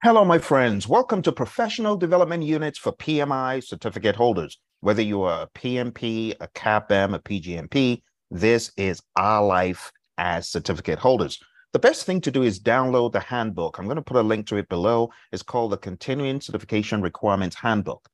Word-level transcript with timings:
Hello, 0.00 0.24
my 0.24 0.38
friends. 0.38 0.86
Welcome 0.86 1.22
to 1.22 1.32
Professional 1.32 1.96
Development 1.96 2.44
Units 2.44 2.78
for 2.78 2.92
PMI 2.92 3.64
certificate 3.64 4.14
holders. 4.14 4.56
Whether 4.78 5.02
you 5.02 5.22
are 5.22 5.42
a 5.42 5.58
PMP, 5.58 6.36
a 6.38 6.46
CAPM, 6.46 7.16
a 7.16 7.18
PGMP, 7.18 8.02
this 8.30 8.70
is 8.76 9.02
our 9.16 9.44
life 9.44 9.90
as 10.16 10.48
certificate 10.48 11.00
holders. 11.00 11.40
The 11.72 11.80
best 11.80 12.06
thing 12.06 12.20
to 12.20 12.30
do 12.30 12.44
is 12.44 12.60
download 12.60 13.10
the 13.10 13.18
handbook. 13.18 13.76
I'm 13.76 13.86
going 13.86 13.96
to 13.96 14.02
put 14.02 14.18
a 14.18 14.22
link 14.22 14.46
to 14.46 14.56
it 14.56 14.68
below. 14.68 15.10
It's 15.32 15.42
called 15.42 15.72
the 15.72 15.78
Continuing 15.78 16.40
Certification 16.40 17.02
Requirements 17.02 17.56
Handbook. 17.56 18.08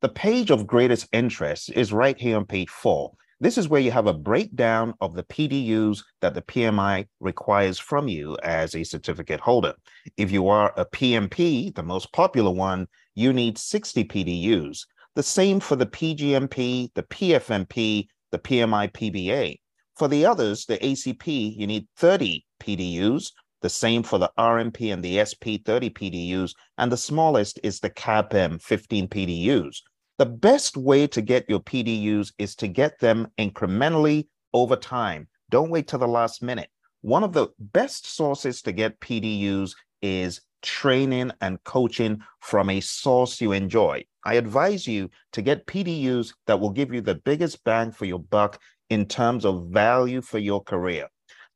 The 0.00 0.08
page 0.08 0.50
of 0.50 0.66
greatest 0.66 1.06
interest 1.12 1.70
is 1.70 1.92
right 1.92 2.18
here 2.18 2.36
on 2.36 2.46
page 2.46 2.68
four. 2.68 3.12
This 3.40 3.56
is 3.56 3.68
where 3.68 3.80
you 3.80 3.92
have 3.92 4.08
a 4.08 4.14
breakdown 4.14 4.94
of 5.00 5.14
the 5.14 5.22
PDUs 5.22 6.02
that 6.20 6.34
the 6.34 6.42
PMI 6.42 7.06
requires 7.20 7.78
from 7.78 8.08
you 8.08 8.36
as 8.42 8.74
a 8.74 8.82
certificate 8.82 9.38
holder. 9.38 9.74
If 10.16 10.32
you 10.32 10.48
are 10.48 10.72
a 10.76 10.84
PMP, 10.84 11.72
the 11.72 11.84
most 11.84 12.12
popular 12.12 12.50
one, 12.50 12.88
you 13.14 13.32
need 13.32 13.56
60 13.56 14.04
PDUs. 14.06 14.80
The 15.14 15.22
same 15.22 15.60
for 15.60 15.76
the 15.76 15.86
PGMP, 15.86 16.92
the 16.94 17.04
PFMP, 17.04 18.08
the 18.32 18.38
PMI 18.40 18.92
PBA. 18.92 19.60
For 19.96 20.08
the 20.08 20.26
others, 20.26 20.66
the 20.66 20.78
ACP, 20.78 21.56
you 21.56 21.68
need 21.68 21.86
30 21.96 22.44
PDUs. 22.60 23.30
The 23.62 23.70
same 23.70 24.02
for 24.02 24.18
the 24.18 24.32
RMP 24.36 24.92
and 24.92 25.02
the 25.02 25.24
SP 25.24 25.62
30 25.64 25.90
PDUs. 25.90 26.54
And 26.76 26.90
the 26.90 26.96
smallest 26.96 27.60
is 27.62 27.78
the 27.78 27.90
CAPM 27.90 28.60
15 28.60 29.06
PDUs. 29.08 29.76
The 30.18 30.26
best 30.26 30.76
way 30.76 31.06
to 31.06 31.22
get 31.22 31.48
your 31.48 31.60
PDUs 31.60 32.32
is 32.38 32.56
to 32.56 32.66
get 32.66 32.98
them 32.98 33.28
incrementally 33.38 34.26
over 34.52 34.74
time. 34.74 35.28
Don't 35.48 35.70
wait 35.70 35.86
till 35.86 36.00
the 36.00 36.08
last 36.08 36.42
minute. 36.42 36.70
One 37.02 37.22
of 37.22 37.32
the 37.32 37.46
best 37.60 38.04
sources 38.04 38.60
to 38.62 38.72
get 38.72 38.98
PDUs 38.98 39.76
is 40.02 40.40
training 40.60 41.30
and 41.40 41.62
coaching 41.62 42.20
from 42.40 42.68
a 42.68 42.80
source 42.80 43.40
you 43.40 43.52
enjoy. 43.52 44.04
I 44.24 44.34
advise 44.34 44.88
you 44.88 45.08
to 45.34 45.40
get 45.40 45.68
PDUs 45.68 46.34
that 46.48 46.58
will 46.58 46.70
give 46.70 46.92
you 46.92 47.00
the 47.00 47.14
biggest 47.14 47.62
bang 47.62 47.92
for 47.92 48.04
your 48.04 48.18
buck 48.18 48.60
in 48.90 49.06
terms 49.06 49.44
of 49.44 49.68
value 49.68 50.20
for 50.20 50.38
your 50.38 50.64
career. 50.64 51.06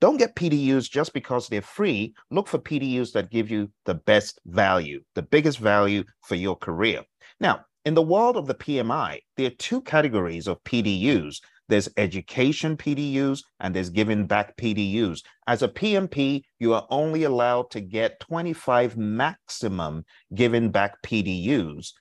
Don't 0.00 0.18
get 0.18 0.36
PDUs 0.36 0.88
just 0.88 1.12
because 1.14 1.48
they're 1.48 1.62
free. 1.62 2.14
Look 2.30 2.46
for 2.46 2.58
PDUs 2.58 3.10
that 3.14 3.30
give 3.32 3.50
you 3.50 3.72
the 3.86 3.94
best 3.94 4.38
value, 4.46 5.02
the 5.16 5.22
biggest 5.22 5.58
value 5.58 6.04
for 6.20 6.36
your 6.36 6.54
career. 6.54 7.02
Now, 7.40 7.64
in 7.84 7.94
the 7.94 8.02
world 8.02 8.36
of 8.36 8.46
the 8.46 8.54
PMI, 8.54 9.20
there 9.36 9.46
are 9.46 9.56
two 9.58 9.80
categories 9.82 10.46
of 10.46 10.62
PDUs. 10.64 11.40
There's 11.68 11.88
education 11.96 12.76
PDUs 12.76 13.42
and 13.60 13.74
there's 13.74 13.90
giving 13.90 14.26
back 14.26 14.56
PDUs. 14.56 15.22
As 15.46 15.62
a 15.62 15.68
PMP, 15.68 16.42
you 16.58 16.74
are 16.74 16.86
only 16.90 17.24
allowed 17.24 17.70
to 17.70 17.80
get 17.80 18.20
25 18.20 18.96
maximum 18.96 20.04
giving 20.34 20.70
back 20.70 21.00
PDUs. 21.02 21.92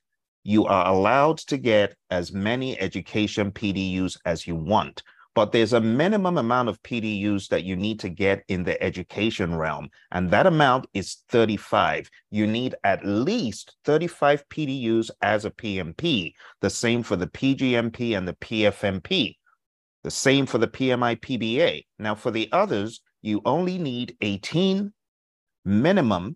You 0.43 0.65
are 0.65 0.87
allowed 0.87 1.37
to 1.39 1.57
get 1.57 1.95
as 2.09 2.31
many 2.31 2.79
education 2.79 3.51
PDUs 3.51 4.17
as 4.25 4.45
you 4.45 4.55
want 4.55 5.03
but 5.33 5.51
there's 5.51 5.73
a 5.73 5.79
minimum 5.79 6.37
amount 6.37 6.67
of 6.67 6.81
PDUs 6.83 7.47
that 7.49 7.63
you 7.63 7.75
need 7.75 7.99
to 8.01 8.09
get 8.09 8.43
in 8.49 8.63
the 8.63 8.81
education 8.83 9.55
realm, 9.55 9.89
and 10.11 10.29
that 10.31 10.45
amount 10.45 10.87
is 10.93 11.23
35. 11.29 12.09
You 12.31 12.47
need 12.47 12.75
at 12.83 13.05
least 13.05 13.77
35 13.85 14.47
PDUs 14.49 15.09
as 15.21 15.45
a 15.45 15.51
PMP, 15.51 16.33
the 16.59 16.69
same 16.69 17.01
for 17.03 17.15
the 17.15 17.27
PGMP 17.27 18.17
and 18.17 18.27
the 18.27 18.33
PFMP, 18.33 19.37
the 20.03 20.11
same 20.11 20.45
for 20.45 20.57
the 20.57 20.67
PMI 20.67 21.19
PBA. 21.19 21.85
Now, 21.97 22.15
for 22.15 22.31
the 22.31 22.49
others, 22.51 23.01
you 23.21 23.41
only 23.45 23.77
need 23.77 24.17
18 24.21 24.91
minimum 25.63 26.35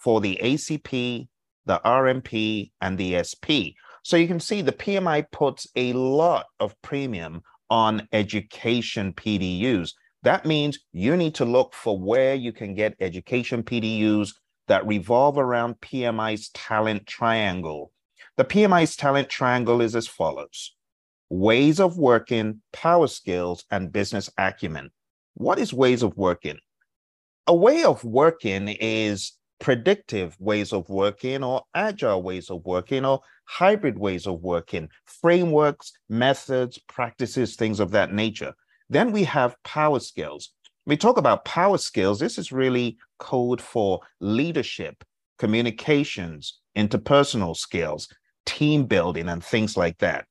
for 0.00 0.20
the 0.20 0.38
ACP, 0.40 1.26
the 1.64 1.80
RMP, 1.84 2.70
and 2.80 2.96
the 2.96 3.24
SP. 3.26 3.74
So 4.04 4.16
you 4.16 4.28
can 4.28 4.38
see 4.38 4.62
the 4.62 4.70
PMI 4.70 5.24
puts 5.32 5.66
a 5.74 5.92
lot 5.94 6.46
of 6.60 6.80
premium 6.80 7.42
on 7.70 8.08
education 8.12 9.12
PDUs. 9.12 9.92
That 10.22 10.44
means 10.44 10.78
you 10.92 11.16
need 11.16 11.34
to 11.36 11.44
look 11.44 11.74
for 11.74 11.98
where 11.98 12.34
you 12.34 12.52
can 12.52 12.74
get 12.74 12.96
education 13.00 13.62
PDUs 13.62 14.32
that 14.68 14.86
revolve 14.86 15.38
around 15.38 15.80
PMI's 15.80 16.48
talent 16.50 17.06
triangle. 17.06 17.92
The 18.36 18.44
PMI's 18.44 18.96
talent 18.96 19.28
triangle 19.28 19.80
is 19.80 19.94
as 19.96 20.06
follows 20.06 20.74
ways 21.28 21.80
of 21.80 21.98
working, 21.98 22.62
power 22.72 23.08
skills, 23.08 23.64
and 23.70 23.92
business 23.92 24.30
acumen. 24.38 24.90
What 25.34 25.58
is 25.58 25.72
ways 25.72 26.02
of 26.02 26.16
working? 26.16 26.58
A 27.46 27.54
way 27.54 27.84
of 27.84 28.04
working 28.04 28.68
is 28.68 29.32
predictive 29.58 30.36
ways 30.38 30.72
of 30.72 30.88
working 30.88 31.42
or 31.42 31.62
agile 31.74 32.22
ways 32.22 32.50
of 32.50 32.64
working 32.64 33.04
or 33.04 33.20
hybrid 33.46 33.98
ways 33.98 34.26
of 34.26 34.42
working, 34.42 34.88
frameworks, 35.04 35.92
methods, 36.08 36.78
practices, 36.88 37.56
things 37.56 37.80
of 37.80 37.90
that 37.92 38.12
nature. 38.12 38.52
Then 38.88 39.12
we 39.12 39.24
have 39.24 39.56
power 39.64 40.00
skills. 40.00 40.52
We 40.84 40.96
talk 40.96 41.16
about 41.18 41.44
power 41.44 41.78
skills. 41.78 42.20
This 42.20 42.38
is 42.38 42.52
really 42.52 42.98
code 43.18 43.60
for 43.60 44.00
leadership, 44.20 45.02
communications, 45.38 46.60
interpersonal 46.76 47.56
skills, 47.56 48.08
team 48.44 48.84
building, 48.84 49.28
and 49.28 49.42
things 49.42 49.76
like 49.76 49.98
that. 49.98 50.26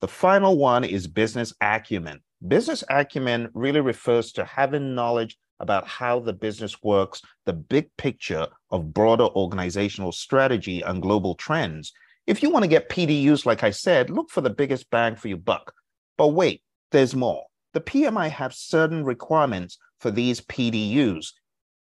The 0.00 0.08
final 0.08 0.58
one 0.58 0.84
is 0.84 1.06
business 1.06 1.54
acumen. 1.62 2.20
Business 2.46 2.84
acumen 2.90 3.48
really 3.54 3.80
refers 3.80 4.32
to 4.32 4.44
having 4.44 4.94
knowledge 4.94 5.38
about 5.60 5.86
how 5.86 6.20
the 6.20 6.32
business 6.32 6.82
works, 6.82 7.22
the 7.46 7.52
big 7.54 7.88
picture 7.96 8.46
of 8.70 8.92
broader 8.92 9.24
organizational 9.24 10.12
strategy 10.12 10.82
and 10.82 11.00
global 11.00 11.34
trends. 11.36 11.92
If 12.26 12.42
you 12.42 12.48
want 12.48 12.62
to 12.62 12.68
get 12.68 12.88
PDUs, 12.88 13.44
like 13.44 13.62
I 13.62 13.70
said, 13.70 14.08
look 14.08 14.30
for 14.30 14.40
the 14.40 14.50
biggest 14.50 14.88
bang 14.90 15.14
for 15.14 15.28
your 15.28 15.38
buck. 15.38 15.74
But 16.16 16.28
wait, 16.28 16.62
there's 16.90 17.14
more. 17.14 17.44
The 17.74 17.82
PMI 17.82 18.30
have 18.30 18.54
certain 18.54 19.04
requirements 19.04 19.76
for 20.00 20.10
these 20.10 20.40
PDUs. 20.40 21.32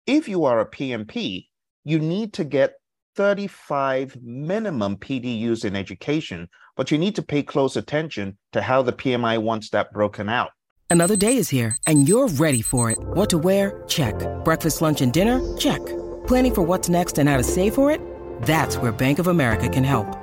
If 0.05 0.27
you 0.27 0.43
are 0.43 0.59
a 0.59 0.69
PMP, 0.69 1.47
you 1.85 1.99
need 1.99 2.33
to 2.33 2.43
get 2.43 2.73
35 3.15 4.17
minimum 4.21 4.97
PDUs 4.97 5.63
in 5.63 5.77
education, 5.77 6.49
but 6.75 6.91
you 6.91 6.97
need 6.97 7.15
to 7.15 7.21
pay 7.21 7.43
close 7.43 7.77
attention 7.77 8.37
to 8.51 8.61
how 8.61 8.81
the 8.81 8.91
PMI 8.91 9.41
wants 9.41 9.69
that 9.69 9.93
broken 9.93 10.27
out. 10.27 10.49
Another 10.89 11.15
day 11.15 11.37
is 11.37 11.49
here, 11.49 11.77
and 11.87 12.07
you're 12.07 12.27
ready 12.27 12.61
for 12.61 12.91
it. 12.91 12.97
What 12.99 13.29
to 13.29 13.37
wear? 13.37 13.83
Check. 13.87 14.15
Breakfast, 14.43 14.81
lunch, 14.81 15.01
and 15.01 15.13
dinner? 15.13 15.39
Check. 15.57 15.83
Planning 16.27 16.55
for 16.55 16.63
what's 16.63 16.89
next 16.89 17.17
and 17.17 17.29
how 17.29 17.37
to 17.37 17.43
save 17.43 17.73
for 17.73 17.91
it? 17.91 18.01
That's 18.41 18.77
where 18.77 18.91
Bank 18.91 19.19
of 19.19 19.27
America 19.27 19.69
can 19.69 19.83
help. 19.83 20.22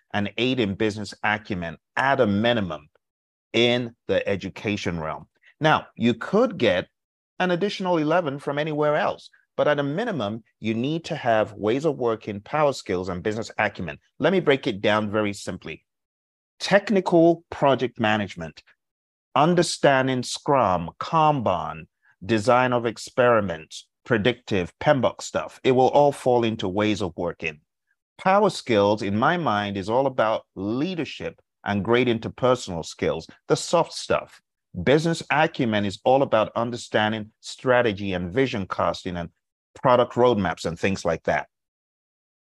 and 0.13 0.31
eight 0.37 0.59
in 0.59 0.75
business 0.75 1.13
acumen 1.23 1.77
at 1.95 2.19
a 2.19 2.27
minimum 2.27 2.89
in 3.53 3.95
the 4.07 4.27
education 4.27 4.99
realm. 4.99 5.27
Now, 5.59 5.87
you 5.95 6.13
could 6.13 6.57
get 6.57 6.87
an 7.39 7.51
additional 7.51 7.97
11 7.97 8.39
from 8.39 8.59
anywhere 8.59 8.95
else. 8.95 9.29
But 9.57 9.67
at 9.67 9.79
a 9.79 9.83
minimum, 9.83 10.43
you 10.59 10.73
need 10.73 11.05
to 11.05 11.15
have 11.15 11.53
ways 11.53 11.85
of 11.85 11.97
working, 11.97 12.39
power 12.39 12.73
skills, 12.73 13.09
and 13.09 13.21
business 13.21 13.51
acumen. 13.57 13.99
Let 14.17 14.31
me 14.31 14.39
break 14.39 14.65
it 14.65 14.81
down 14.81 15.11
very 15.11 15.33
simply 15.33 15.85
technical 16.59 17.43
project 17.49 17.99
management, 17.99 18.61
understanding 19.35 20.23
Scrum, 20.23 20.91
Kanban, 20.99 21.87
design 22.23 22.71
of 22.71 22.85
experiments, 22.85 23.87
predictive, 24.05 24.71
PMBOK 24.79 25.21
stuff. 25.21 25.59
It 25.63 25.71
will 25.71 25.89
all 25.89 26.11
fall 26.11 26.43
into 26.43 26.69
ways 26.69 27.01
of 27.01 27.13
working. 27.17 27.61
Power 28.23 28.51
skills, 28.51 29.01
in 29.01 29.17
my 29.17 29.35
mind, 29.35 29.77
is 29.77 29.89
all 29.89 30.05
about 30.05 30.45
leadership 30.55 31.41
and 31.65 31.83
great 31.83 32.07
interpersonal 32.07 32.85
skills, 32.85 33.27
the 33.47 33.55
soft 33.55 33.93
stuff. 33.93 34.39
Business 34.83 35.23
acumen 35.31 35.85
is 35.85 35.99
all 36.05 36.21
about 36.21 36.51
understanding 36.55 37.31
strategy 37.39 38.13
and 38.13 38.31
vision 38.31 38.67
casting 38.67 39.17
and 39.17 39.29
product 39.73 40.13
roadmaps 40.13 40.65
and 40.65 40.79
things 40.79 41.03
like 41.03 41.23
that. 41.23 41.47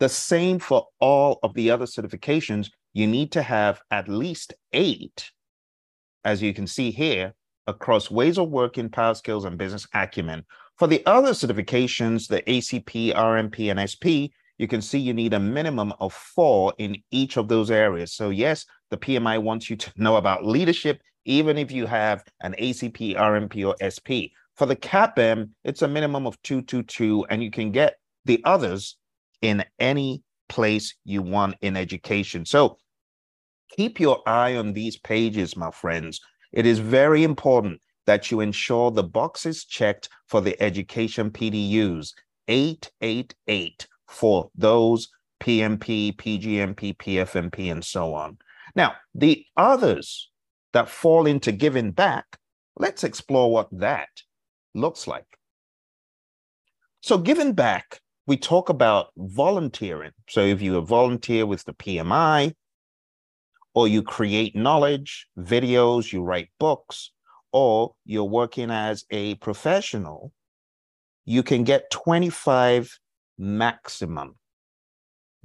The 0.00 0.08
same 0.08 0.60
for 0.60 0.86
all 0.98 1.38
of 1.42 1.52
the 1.52 1.70
other 1.70 1.84
certifications. 1.84 2.70
You 2.94 3.06
need 3.06 3.32
to 3.32 3.42
have 3.42 3.82
at 3.90 4.08
least 4.08 4.54
eight, 4.72 5.30
as 6.24 6.40
you 6.40 6.54
can 6.54 6.66
see 6.66 6.90
here, 6.90 7.34
across 7.66 8.10
ways 8.10 8.38
of 8.38 8.48
working, 8.48 8.88
power 8.88 9.14
skills, 9.14 9.44
and 9.44 9.58
business 9.58 9.86
acumen. 9.92 10.46
For 10.78 10.88
the 10.88 11.04
other 11.04 11.32
certifications, 11.32 12.28
the 12.28 12.40
ACP, 12.42 13.14
RMP, 13.14 13.70
and 13.70 13.80
SP, 13.84 14.32
you 14.58 14.68
can 14.68 14.82
see 14.82 14.98
you 14.98 15.14
need 15.14 15.34
a 15.34 15.40
minimum 15.40 15.92
of 16.00 16.12
four 16.12 16.72
in 16.78 16.96
each 17.10 17.36
of 17.36 17.48
those 17.48 17.70
areas. 17.70 18.12
So 18.12 18.30
yes, 18.30 18.64
the 18.90 18.96
PMI 18.96 19.42
wants 19.42 19.68
you 19.68 19.76
to 19.76 19.92
know 19.96 20.16
about 20.16 20.44
leadership, 20.44 21.00
even 21.24 21.58
if 21.58 21.70
you 21.70 21.86
have 21.86 22.24
an 22.40 22.54
ACP, 22.58 23.16
RMP, 23.16 23.66
or 23.66 23.76
SP. 23.82 24.32
For 24.54 24.66
the 24.66 24.76
CAPM, 24.76 25.50
it's 25.64 25.82
a 25.82 25.88
minimum 25.88 26.26
of 26.26 26.40
222, 26.42 27.26
and 27.28 27.42
you 27.42 27.50
can 27.50 27.72
get 27.72 27.96
the 28.24 28.40
others 28.44 28.96
in 29.42 29.64
any 29.78 30.22
place 30.48 30.94
you 31.04 31.22
want 31.22 31.56
in 31.60 31.76
education. 31.76 32.44
So 32.46 32.78
keep 33.70 34.00
your 34.00 34.22
eye 34.26 34.56
on 34.56 34.72
these 34.72 34.96
pages, 34.96 35.56
my 35.56 35.70
friends. 35.70 36.20
It 36.52 36.64
is 36.64 36.78
very 36.78 37.24
important 37.24 37.80
that 38.06 38.30
you 38.30 38.40
ensure 38.40 38.90
the 38.90 39.02
boxes 39.02 39.64
checked 39.64 40.08
for 40.28 40.40
the 40.40 40.60
education 40.62 41.30
PDUs 41.30 42.12
888 42.48 43.86
for 44.08 44.50
those 44.54 45.08
PMP, 45.40 46.16
PGMP, 46.16 46.96
PFMP, 46.96 47.70
and 47.70 47.84
so 47.84 48.14
on. 48.14 48.38
Now, 48.74 48.94
the 49.14 49.44
others 49.56 50.30
that 50.72 50.88
fall 50.88 51.26
into 51.26 51.52
giving 51.52 51.92
back, 51.92 52.38
let's 52.76 53.04
explore 53.04 53.50
what 53.50 53.68
that 53.72 54.08
looks 54.74 55.06
like. 55.06 55.26
So, 57.02 57.18
giving 57.18 57.52
back, 57.52 58.00
we 58.26 58.36
talk 58.36 58.68
about 58.68 59.08
volunteering. 59.16 60.12
So, 60.28 60.40
if 60.40 60.60
you 60.60 60.80
volunteer 60.80 61.46
with 61.46 61.64
the 61.64 61.74
PMI, 61.74 62.54
or 63.74 63.86
you 63.86 64.02
create 64.02 64.56
knowledge, 64.56 65.28
videos, 65.38 66.10
you 66.10 66.22
write 66.22 66.48
books, 66.58 67.12
or 67.52 67.94
you're 68.06 68.24
working 68.24 68.70
as 68.70 69.04
a 69.10 69.34
professional, 69.36 70.32
you 71.26 71.42
can 71.42 71.62
get 71.62 71.90
25 71.90 72.98
maximum. 73.38 74.36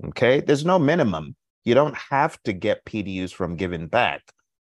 Okay, 0.04 0.42
there's 0.42 0.66
no 0.66 0.80
minimum. 0.80 1.36
You 1.64 1.76
don't 1.76 1.96
have 1.96 2.42
to 2.44 2.54
get 2.54 2.86
PDUs 2.86 3.34
from 3.34 3.56
giving 3.56 3.88
back, 3.88 4.22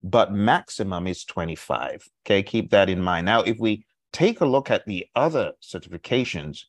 but 0.03 0.33
maximum 0.33 1.07
is 1.07 1.25
25. 1.25 2.09
Okay, 2.25 2.43
keep 2.43 2.71
that 2.71 2.89
in 2.89 3.03
mind. 3.03 3.27
Now, 3.27 3.41
if 3.41 3.59
we 3.59 3.85
take 4.13 4.41
a 4.41 4.47
look 4.47 4.71
at 4.71 4.87
the 4.87 5.07
other 5.17 5.53
certifications, 5.63 6.61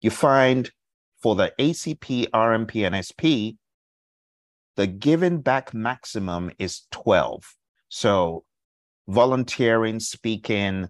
you 0.00 0.10
find 0.10 0.70
for 1.22 1.34
the 1.34 1.52
ACP, 1.58 2.30
RMP, 2.30 2.86
and 2.86 2.96
SP, 2.96 3.60
the 4.76 4.86
giving 4.86 5.40
back 5.40 5.74
maximum 5.74 6.52
is 6.58 6.82
12. 6.92 7.44
So 7.88 8.44
volunteering, 9.08 10.00
speaking, 10.00 10.88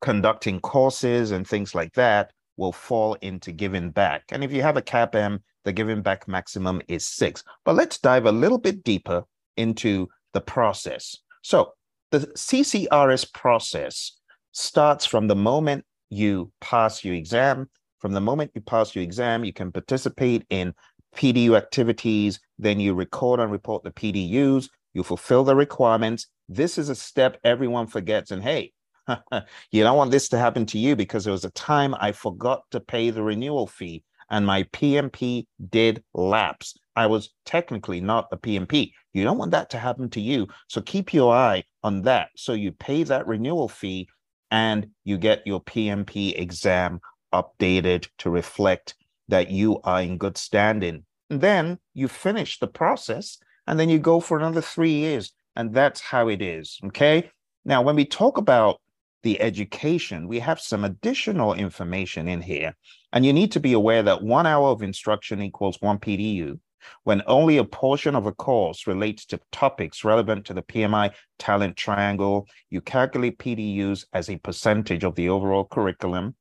conducting 0.00 0.60
courses, 0.60 1.30
and 1.30 1.46
things 1.46 1.74
like 1.74 1.92
that 1.94 2.32
will 2.56 2.72
fall 2.72 3.14
into 3.14 3.52
giving 3.52 3.90
back. 3.90 4.24
And 4.30 4.44
if 4.44 4.52
you 4.52 4.62
have 4.62 4.76
a 4.76 4.82
CAPM, 4.82 5.40
the 5.64 5.72
giving 5.72 6.02
back 6.02 6.28
maximum 6.28 6.82
is 6.88 7.06
six. 7.06 7.42
But 7.64 7.74
let's 7.74 7.98
dive 7.98 8.26
a 8.26 8.32
little 8.32 8.58
bit 8.58 8.84
deeper 8.84 9.24
into 9.56 10.08
the 10.32 10.40
process. 10.40 11.16
So 11.42 11.72
the 12.10 12.20
CCRS 12.20 13.32
process 13.32 14.12
starts 14.52 15.04
from 15.04 15.26
the 15.26 15.36
moment 15.36 15.84
you 16.10 16.52
pass 16.60 17.04
your 17.04 17.14
exam. 17.14 17.68
From 17.98 18.12
the 18.12 18.20
moment 18.20 18.52
you 18.54 18.60
pass 18.60 18.94
your 18.94 19.02
exam, 19.02 19.44
you 19.44 19.52
can 19.52 19.72
participate 19.72 20.44
in 20.50 20.74
PDU 21.16 21.56
activities, 21.56 22.40
then 22.58 22.80
you 22.80 22.94
record 22.94 23.40
and 23.40 23.50
report 23.50 23.84
the 23.84 23.90
PDUs, 23.90 24.68
you 24.92 25.02
fulfill 25.02 25.44
the 25.44 25.56
requirements. 25.56 26.26
This 26.48 26.76
is 26.76 26.88
a 26.88 26.94
step 26.94 27.38
everyone 27.44 27.86
forgets. 27.86 28.30
And 28.30 28.42
hey, 28.42 28.72
you 29.70 29.82
don't 29.82 29.96
want 29.96 30.10
this 30.10 30.28
to 30.30 30.38
happen 30.38 30.66
to 30.66 30.78
you 30.78 30.96
because 30.96 31.24
there 31.24 31.32
was 31.32 31.44
a 31.44 31.50
time 31.50 31.94
I 31.98 32.12
forgot 32.12 32.62
to 32.70 32.80
pay 32.80 33.10
the 33.10 33.22
renewal 33.22 33.66
fee 33.66 34.02
and 34.30 34.46
my 34.46 34.62
PMP 34.64 35.46
did 35.70 36.02
lapse. 36.14 36.74
I 36.96 37.06
was 37.06 37.30
technically 37.44 38.00
not 38.00 38.28
a 38.32 38.36
PMP. 38.36 38.92
You 39.12 39.24
don't 39.24 39.38
want 39.38 39.50
that 39.50 39.70
to 39.70 39.78
happen 39.78 40.08
to 40.10 40.20
you. 40.20 40.48
So 40.68 40.80
keep 40.80 41.12
your 41.12 41.34
eye 41.34 41.64
on 41.82 42.02
that. 42.02 42.28
So 42.36 42.52
you 42.52 42.72
pay 42.72 43.02
that 43.04 43.26
renewal 43.26 43.68
fee 43.68 44.08
and 44.50 44.88
you 45.04 45.18
get 45.18 45.46
your 45.46 45.60
PMP 45.62 46.38
exam 46.38 47.00
updated 47.32 48.08
to 48.18 48.30
reflect 48.30 48.94
that 49.28 49.50
you 49.50 49.80
are 49.82 50.02
in 50.02 50.18
good 50.18 50.38
standing. 50.38 51.04
And 51.30 51.40
then 51.40 51.78
you 51.94 52.08
finish 52.08 52.58
the 52.58 52.66
process 52.66 53.38
and 53.66 53.78
then 53.80 53.88
you 53.88 53.98
go 53.98 54.20
for 54.20 54.38
another 54.38 54.60
three 54.60 54.92
years. 54.92 55.32
And 55.56 55.72
that's 55.72 56.00
how 56.00 56.28
it 56.28 56.42
is. 56.42 56.78
Okay. 56.86 57.30
Now, 57.64 57.82
when 57.82 57.96
we 57.96 58.04
talk 58.04 58.38
about 58.38 58.80
the 59.24 59.40
education, 59.40 60.28
we 60.28 60.38
have 60.38 60.60
some 60.60 60.84
additional 60.84 61.54
information 61.54 62.28
in 62.28 62.40
here. 62.40 62.76
And 63.12 63.26
you 63.26 63.32
need 63.32 63.50
to 63.52 63.60
be 63.60 63.72
aware 63.72 64.04
that 64.04 64.22
one 64.22 64.46
hour 64.46 64.68
of 64.68 64.82
instruction 64.82 65.42
equals 65.42 65.78
one 65.80 65.98
PDU. 65.98 66.60
When 67.02 67.22
only 67.26 67.56
a 67.56 67.64
portion 67.64 68.14
of 68.14 68.26
a 68.26 68.32
course 68.32 68.86
relates 68.86 69.24
to 69.26 69.40
topics 69.50 70.04
relevant 70.04 70.46
to 70.46 70.54
the 70.54 70.62
PMI 70.62 71.12
talent 71.38 71.76
triangle, 71.76 72.46
you 72.70 72.80
calculate 72.80 73.38
PDUs 73.38 74.04
as 74.12 74.30
a 74.30 74.36
percentage 74.36 75.02
of 75.02 75.16
the 75.16 75.28
overall 75.28 75.64
curriculum 75.64 76.36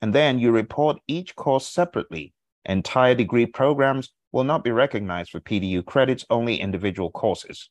and 0.00 0.14
then 0.14 0.38
you 0.38 0.52
report 0.52 0.98
each 1.06 1.34
course 1.34 1.66
separately. 1.66 2.32
Entire 2.64 3.14
degree 3.14 3.46
programs 3.46 4.10
will 4.32 4.44
not 4.44 4.62
be 4.62 4.70
recognized 4.70 5.30
for 5.30 5.40
PDU 5.40 5.84
credits, 5.84 6.24
only 6.30 6.60
individual 6.60 7.10
courses. 7.10 7.70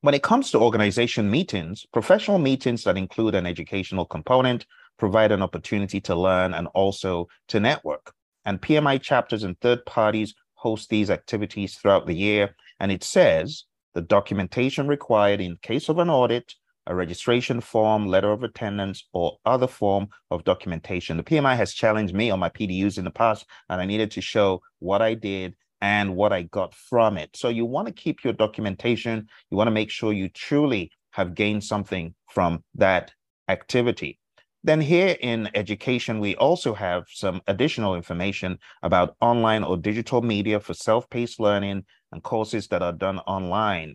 When 0.00 0.14
it 0.14 0.22
comes 0.22 0.50
to 0.50 0.58
organization 0.58 1.30
meetings, 1.30 1.86
professional 1.92 2.38
meetings 2.38 2.84
that 2.84 2.96
include 2.96 3.34
an 3.34 3.46
educational 3.46 4.04
component 4.04 4.66
provide 4.98 5.32
an 5.32 5.42
opportunity 5.42 6.00
to 6.02 6.14
learn 6.14 6.54
and 6.54 6.66
also 6.68 7.28
to 7.48 7.60
network. 7.60 8.12
And 8.44 8.60
PMI 8.60 9.00
chapters 9.00 9.44
and 9.44 9.58
third 9.60 9.84
parties 9.86 10.34
host 10.54 10.88
these 10.88 11.10
activities 11.10 11.76
throughout 11.76 12.06
the 12.06 12.14
year. 12.14 12.56
And 12.80 12.90
it 12.90 13.04
says 13.04 13.64
the 13.94 14.02
documentation 14.02 14.86
required 14.88 15.40
in 15.40 15.56
case 15.62 15.88
of 15.88 15.98
an 15.98 16.10
audit, 16.10 16.54
a 16.86 16.94
registration 16.94 17.60
form, 17.60 18.06
letter 18.06 18.32
of 18.32 18.42
attendance, 18.42 19.06
or 19.12 19.38
other 19.44 19.66
form 19.66 20.08
of 20.30 20.44
documentation. 20.44 21.16
The 21.16 21.22
PMI 21.22 21.56
has 21.56 21.74
challenged 21.74 22.14
me 22.14 22.30
on 22.30 22.40
my 22.40 22.48
PDUs 22.48 22.98
in 22.98 23.04
the 23.04 23.10
past, 23.10 23.46
and 23.68 23.80
I 23.80 23.86
needed 23.86 24.10
to 24.12 24.20
show 24.20 24.62
what 24.78 25.02
I 25.02 25.14
did 25.14 25.54
and 25.80 26.16
what 26.16 26.32
I 26.32 26.42
got 26.42 26.74
from 26.74 27.16
it. 27.16 27.36
So 27.36 27.48
you 27.48 27.64
want 27.64 27.86
to 27.88 27.94
keep 27.94 28.24
your 28.24 28.32
documentation. 28.32 29.28
You 29.50 29.56
want 29.56 29.68
to 29.68 29.72
make 29.72 29.90
sure 29.90 30.12
you 30.12 30.28
truly 30.28 30.90
have 31.10 31.34
gained 31.34 31.64
something 31.64 32.14
from 32.28 32.64
that 32.74 33.12
activity. 33.48 34.18
Then 34.64 34.80
here 34.80 35.16
in 35.20 35.48
education, 35.54 36.18
we 36.18 36.34
also 36.36 36.74
have 36.74 37.04
some 37.08 37.40
additional 37.46 37.94
information 37.94 38.58
about 38.82 39.16
online 39.20 39.62
or 39.62 39.76
digital 39.76 40.20
media 40.20 40.58
for 40.58 40.74
self-paced 40.74 41.38
learning 41.38 41.84
and 42.12 42.22
courses 42.22 42.66
that 42.68 42.82
are 42.82 42.92
done 42.92 43.20
online. 43.20 43.94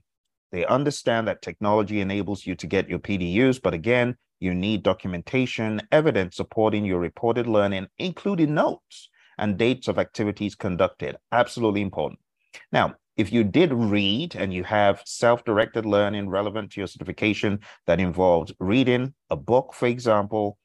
They 0.52 0.66
understand 0.66 1.28
that 1.28 1.42
technology 1.42 2.00
enables 2.00 2.46
you 2.46 2.56
to 2.56 2.68
get 2.68 2.88
your 2.88 3.00
PDUs, 3.00 3.62
but 3.62 3.74
again, 3.74 4.16
you 4.40 4.54
need 4.54 4.84
documentation, 4.84 5.82
evidence 5.92 6.38
supporting 6.38 6.86
your 6.86 7.00
reported 7.00 7.48
learning, 7.48 7.88
including 7.98 8.54
notes 8.54 9.10
and 9.38 9.58
dates 9.58 9.88
of 9.88 9.98
activities 10.00 10.56
conducted. 10.56 11.18
Absolutely 11.32 11.82
important. 11.82 12.20
Now, 12.72 12.96
if 13.16 13.32
you 13.32 13.44
did 13.44 13.72
read 13.72 14.36
and 14.36 14.54
you 14.54 14.64
have 14.64 15.04
self-directed 15.06 15.86
learning 15.86 16.30
relevant 16.30 16.72
to 16.72 16.82
your 16.82 16.88
certification 16.88 17.60
that 17.86 18.00
involves 18.00 18.54
reading 18.60 19.14
a 19.30 19.36
book, 19.36 19.74
for 19.74 19.88
example, 19.88 20.58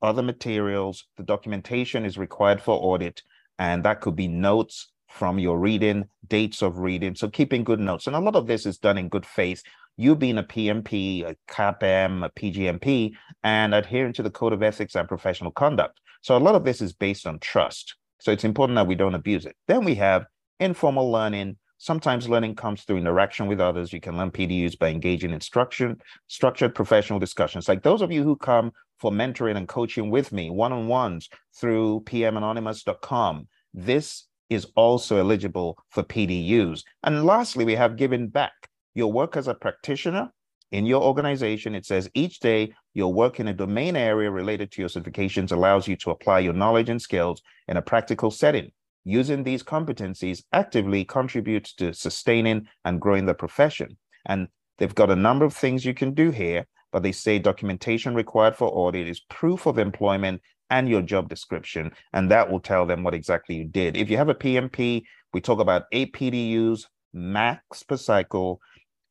other 0.00 0.22
materials, 0.22 1.04
the 1.16 1.22
documentation 1.22 2.04
is 2.04 2.16
required 2.16 2.62
for 2.62 2.74
audit, 2.74 3.22
and 3.58 3.84
that 3.84 4.00
could 4.00 4.16
be 4.16 4.28
notes 4.28 4.92
from 5.08 5.38
your 5.38 5.58
reading, 5.58 6.04
dates 6.28 6.62
of 6.62 6.78
reading. 6.78 7.14
So 7.14 7.28
keeping 7.28 7.64
good 7.64 7.80
notes. 7.80 8.06
And 8.06 8.14
a 8.14 8.20
lot 8.20 8.36
of 8.36 8.46
this 8.46 8.66
is 8.66 8.78
done 8.78 8.98
in 8.98 9.08
good 9.08 9.26
faith. 9.26 9.62
You 9.96 10.14
being 10.14 10.38
a 10.38 10.42
PMP, 10.44 11.24
a 11.24 11.36
CAPM, 11.50 12.24
a 12.24 12.30
PGMP, 12.30 13.14
and 13.42 13.74
adhering 13.74 14.12
to 14.14 14.22
the 14.22 14.30
Code 14.30 14.52
of 14.52 14.62
Ethics 14.62 14.94
and 14.94 15.08
Professional 15.08 15.50
Conduct. 15.50 16.00
So 16.28 16.36
a 16.36 16.38
lot 16.38 16.54
of 16.54 16.62
this 16.62 16.82
is 16.82 16.92
based 16.92 17.26
on 17.26 17.38
trust. 17.38 17.96
So 18.20 18.30
it's 18.32 18.44
important 18.44 18.76
that 18.76 18.86
we 18.86 18.94
don't 18.94 19.14
abuse 19.14 19.46
it. 19.46 19.56
Then 19.66 19.82
we 19.82 19.94
have 19.94 20.26
informal 20.60 21.10
learning 21.10 21.56
Sometimes 21.80 22.28
learning 22.28 22.56
comes 22.56 22.82
through 22.82 22.96
interaction 22.96 23.46
with 23.46 23.60
others. 23.60 23.92
You 23.92 24.00
can 24.00 24.16
learn 24.16 24.32
PDUs 24.32 24.76
by 24.76 24.88
engaging 24.88 25.30
in 25.30 25.40
structured, 25.40 26.02
structured 26.26 26.74
professional 26.74 27.20
discussions. 27.20 27.68
Like 27.68 27.84
those 27.84 28.02
of 28.02 28.10
you 28.10 28.24
who 28.24 28.34
come 28.34 28.72
for 28.98 29.12
mentoring 29.12 29.56
and 29.56 29.68
coaching 29.68 30.10
with 30.10 30.32
me, 30.32 30.50
one-on-ones 30.50 31.28
through 31.54 32.02
pmanonymous.com. 32.06 33.46
This 33.72 34.26
is 34.50 34.66
also 34.74 35.18
eligible 35.18 35.78
for 35.90 36.02
PDUs. 36.02 36.82
And 37.04 37.24
lastly, 37.24 37.64
we 37.64 37.76
have 37.76 37.96
giving 37.96 38.26
back. 38.26 38.68
Your 38.94 39.12
work 39.12 39.36
as 39.36 39.46
a 39.46 39.54
practitioner 39.54 40.32
in 40.70 40.86
your 40.86 41.02
organization, 41.02 41.74
it 41.74 41.86
says 41.86 42.10
each 42.14 42.40
day 42.40 42.74
your 42.94 43.12
work 43.12 43.40
in 43.40 43.48
a 43.48 43.54
domain 43.54 43.96
area 43.96 44.30
related 44.30 44.70
to 44.72 44.82
your 44.82 44.88
certifications 44.88 45.52
allows 45.52 45.88
you 45.88 45.96
to 45.96 46.10
apply 46.10 46.40
your 46.40 46.52
knowledge 46.52 46.90
and 46.90 47.00
skills 47.00 47.42
in 47.68 47.76
a 47.76 47.82
practical 47.82 48.30
setting 48.30 48.70
using 49.08 49.42
these 49.42 49.62
competencies 49.62 50.42
actively 50.52 51.04
contributes 51.04 51.72
to 51.72 51.94
sustaining 51.94 52.68
and 52.84 53.00
growing 53.00 53.24
the 53.24 53.34
profession. 53.34 53.96
And 54.26 54.48
they've 54.76 54.94
got 54.94 55.10
a 55.10 55.16
number 55.16 55.46
of 55.46 55.54
things 55.54 55.84
you 55.84 55.94
can 55.94 56.12
do 56.12 56.30
here, 56.30 56.66
but 56.92 57.02
they 57.02 57.12
say 57.12 57.38
documentation 57.38 58.14
required 58.14 58.54
for 58.54 58.68
audit 58.68 59.08
is 59.08 59.20
proof 59.20 59.64
of 59.64 59.78
employment 59.78 60.42
and 60.68 60.88
your 60.88 61.00
job 61.00 61.30
description, 61.30 61.90
and 62.12 62.30
that 62.30 62.50
will 62.50 62.60
tell 62.60 62.84
them 62.84 63.02
what 63.02 63.14
exactly 63.14 63.56
you 63.56 63.64
did. 63.64 63.96
If 63.96 64.10
you 64.10 64.18
have 64.18 64.28
a 64.28 64.34
PMP, 64.34 65.04
we 65.32 65.40
talk 65.40 65.60
about 65.60 65.84
eight 65.92 66.12
PDUs 66.12 66.84
max 67.14 67.82
per 67.82 67.96
cycle, 67.96 68.60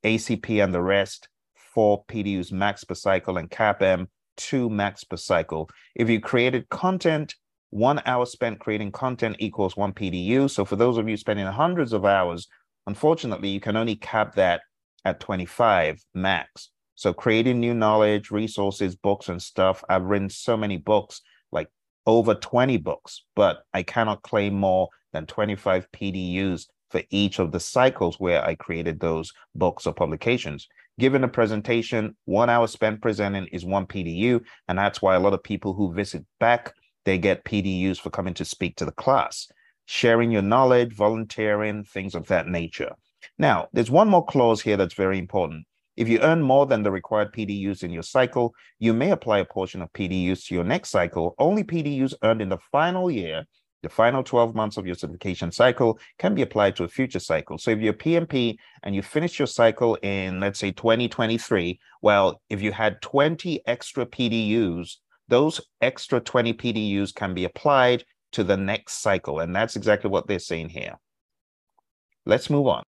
ACP 0.04 0.64
and 0.64 0.72
the 0.72 0.82
rest, 0.82 1.28
four 1.78 2.04
PDUs 2.06 2.52
max 2.52 2.84
per 2.84 2.96
cycle, 2.96 3.38
and 3.38 3.52
CAPM, 3.52 4.08
two 4.36 4.68
max 4.68 5.04
per 5.04 5.16
cycle. 5.16 5.70
If 5.94 6.10
you 6.10 6.20
created 6.20 6.68
content 6.70 7.36
one 7.70 8.02
hour 8.08 8.26
spent 8.26 8.60
creating 8.60 8.92
content 8.92 9.36
equals 9.38 9.78
one 9.78 9.94
PDU. 9.94 10.50
So 10.50 10.66
for 10.66 10.76
those 10.76 10.98
of 10.98 11.08
you 11.08 11.16
spending 11.18 11.46
hundreds 11.46 11.94
of 11.94 12.04
hours, 12.04 12.48
unfortunately, 12.88 13.50
you 13.50 13.60
can 13.60 13.76
only 13.76 13.96
cap 13.96 14.34
that 14.34 14.62
at 15.06 15.20
25 15.20 16.04
max. 16.16 16.72
So 16.96 17.14
creating 17.14 17.60
new 17.60 17.76
knowledge, 17.76 18.32
resources, 18.32 18.96
books, 18.96 19.30
and 19.30 19.40
stuff. 19.40 19.84
I've 19.88 20.06
written 20.06 20.32
so 20.32 20.58
many 20.58 20.78
books, 20.78 21.22
like 21.52 21.68
over 22.08 22.34
20 22.34 22.78
books, 22.78 23.24
but 23.36 23.60
I 23.72 23.84
cannot 23.84 24.24
claim 24.24 24.56
more 24.56 24.90
than 25.14 25.28
25 25.28 25.88
PDUs 25.92 26.66
for 26.90 27.04
each 27.12 27.38
of 27.38 27.52
the 27.52 27.60
cycles 27.60 28.20
where 28.20 28.44
I 28.44 28.56
created 28.56 29.00
those 29.00 29.32
books 29.54 29.86
or 29.86 29.94
publications. 29.94 30.68
Given 31.00 31.24
a 31.24 31.28
presentation, 31.28 32.16
one 32.26 32.50
hour 32.50 32.68
spent 32.68 33.02
presenting 33.02 33.48
is 33.48 33.64
one 33.64 33.86
PDU. 33.86 34.42
And 34.68 34.78
that's 34.78 35.02
why 35.02 35.16
a 35.16 35.20
lot 35.20 35.34
of 35.34 35.44
people 35.44 35.74
who 35.74 35.94
visit 35.94 36.26
back 36.40 36.74
they 37.06 37.18
get 37.18 37.46
PDUs 37.46 38.00
for 38.00 38.10
coming 38.10 38.34
to 38.34 38.44
speak 38.44 38.76
to 38.76 38.86
the 38.86 38.92
class, 38.92 39.48
sharing 39.86 40.30
your 40.30 40.42
knowledge, 40.42 40.94
volunteering, 40.94 41.86
things 41.86 42.16
of 42.16 42.28
that 42.28 42.48
nature. 42.48 42.94
Now, 43.38 43.70
there's 43.72 43.90
one 43.90 44.10
more 44.10 44.26
clause 44.26 44.62
here 44.62 44.76
that's 44.76 44.94
very 44.94 45.18
important. 45.18 45.66
If 45.96 46.10
you 46.10 46.20
earn 46.20 46.42
more 46.42 46.66
than 46.66 46.84
the 46.84 46.92
required 46.92 47.32
PDUs 47.32 47.82
in 47.82 47.92
your 47.92 48.04
cycle, 48.04 48.54
you 48.78 48.94
may 48.94 49.12
apply 49.12 49.40
a 49.40 49.46
portion 49.46 49.82
of 49.82 49.94
PDUs 49.94 50.48
to 50.48 50.56
your 50.56 50.66
next 50.66 50.90
cycle. 50.90 51.34
Only 51.40 51.64
PDUs 51.64 52.14
earned 52.24 52.42
in 52.42 52.50
the 52.50 52.60
final 52.74 53.10
year, 53.10 53.46
the 53.84 53.90
final 53.90 54.24
12 54.24 54.56
months 54.56 54.78
of 54.78 54.86
your 54.86 54.96
certification 54.96 55.52
cycle, 55.52 56.00
can 56.20 56.36
be 56.36 56.42
applied 56.42 56.76
to 56.76 56.84
a 56.84 56.88
future 56.88 57.20
cycle. 57.20 57.58
So 57.58 57.72
if 57.72 57.80
you're 57.80 57.94
PMP 57.94 58.58
and 58.84 58.96
you 58.96 59.02
finish 59.02 59.40
your 59.40 59.48
cycle 59.48 59.96
in, 60.02 60.40
let's 60.40 60.60
say, 60.60 60.72
2023, 60.72 61.80
well, 62.02 62.42
if 62.50 62.62
you 62.62 62.72
had 62.72 63.02
20 63.02 63.62
extra 63.66 64.06
PDUs 64.06 64.98
those 65.28 65.62
extra 65.82 66.20
20 66.20 66.54
PDUs 66.54 67.14
can 67.14 67.34
be 67.34 67.46
applied 67.46 68.04
to 68.32 68.44
the 68.44 68.58
next 68.58 69.02
cycle. 69.02 69.40
And 69.40 69.56
that's 69.56 69.76
exactly 69.76 70.10
what 70.10 70.28
they're 70.28 70.40
saying 70.40 70.70
here. 70.70 70.98
Let's 72.26 72.50
move 72.50 72.68
on. 72.68 72.84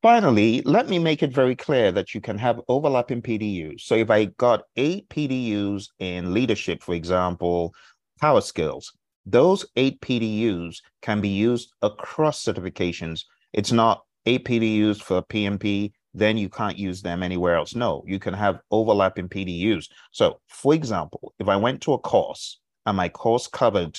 Finally, 0.00 0.62
let 0.62 0.88
me 0.88 0.98
make 0.98 1.22
it 1.22 1.32
very 1.32 1.56
clear 1.56 1.90
that 1.90 2.14
you 2.14 2.20
can 2.20 2.38
have 2.38 2.60
overlapping 2.68 3.20
PDUs. 3.20 3.80
So 3.80 3.96
if 3.96 4.10
I 4.10 4.26
got 4.26 4.62
eight 4.76 5.08
PDUs 5.08 5.88
in 5.98 6.32
leadership, 6.32 6.82
for 6.82 6.94
example, 6.94 7.74
power 8.18 8.40
skills, 8.40 8.92
those 9.26 9.66
eight 9.76 10.00
PDUs 10.00 10.80
can 11.02 11.20
be 11.20 11.28
used 11.28 11.72
across 11.82 12.44
certifications. 12.44 13.24
It's 13.52 13.72
not 13.72 14.04
eight 14.26 14.44
PDUs 14.44 15.02
for 15.02 15.22
PMP, 15.22 15.92
then 16.14 16.36
you 16.36 16.48
can't 16.48 16.78
use 16.78 17.02
them 17.02 17.22
anywhere 17.22 17.56
else. 17.56 17.74
No, 17.74 18.02
you 18.06 18.18
can 18.18 18.34
have 18.34 18.60
overlapping 18.70 19.28
PDUs. 19.28 19.88
So, 20.10 20.40
for 20.48 20.74
example, 20.74 21.34
if 21.38 21.48
I 21.48 21.56
went 21.56 21.82
to 21.82 21.92
a 21.92 21.98
course 21.98 22.60
and 22.86 22.96
my 22.96 23.08
course 23.08 23.46
covered 23.46 23.98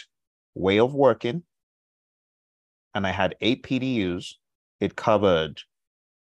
way 0.55 0.79
of 0.79 0.93
working 0.93 1.43
and 2.93 3.05
I 3.05 3.11
had 3.11 3.35
eight 3.41 3.63
PDUs, 3.63 4.33
it 4.79 4.95
covered 4.95 5.61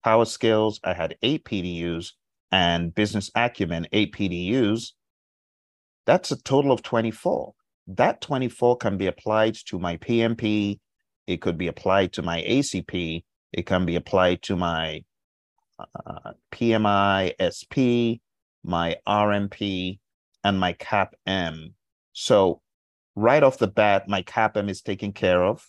power 0.04 0.24
skills, 0.24 0.80
I 0.84 0.92
had 0.92 1.16
eight 1.22 1.44
PDUs, 1.44 2.12
and 2.52 2.94
business 2.94 3.30
acumen, 3.34 3.86
eight 3.92 4.12
PDUs. 4.12 4.92
That's 6.06 6.30
a 6.30 6.42
total 6.42 6.72
of 6.72 6.82
24. 6.82 7.54
That 7.86 8.20
24 8.20 8.76
can 8.76 8.96
be 8.96 9.06
applied 9.06 9.56
to 9.66 9.78
my 9.78 9.96
PMP, 9.96 10.78
it 11.26 11.40
could 11.40 11.58
be 11.58 11.68
applied 11.68 12.12
to 12.14 12.22
my 12.22 12.42
ACP, 12.42 13.24
it 13.52 13.66
can 13.66 13.84
be 13.84 13.96
applied 13.96 14.42
to 14.42 14.56
my 14.56 15.02
uh, 15.78 16.32
PMI, 16.52 17.34
SP, 17.40 18.20
my 18.62 18.96
RMP, 19.06 19.98
and 20.44 20.58
my 20.58 20.72
CAPM. 20.74 21.72
So 22.12 22.60
right 23.14 23.42
off 23.42 23.58
the 23.58 23.68
bat, 23.68 24.08
my 24.08 24.22
CAPM 24.22 24.68
is 24.68 24.82
taken 24.82 25.12
care 25.12 25.42
of. 25.42 25.66